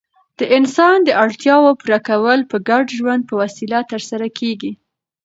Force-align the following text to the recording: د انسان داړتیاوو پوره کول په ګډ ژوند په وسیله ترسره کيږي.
د 0.39 0.41
انسان 0.57 0.97
داړتیاوو 1.07 1.77
پوره 1.81 1.99
کول 2.09 2.39
په 2.51 2.57
ګډ 2.69 2.85
ژوند 2.99 3.21
په 3.29 3.33
وسیله 3.41 3.79
ترسره 3.91 4.27
کيږي. 4.39 4.71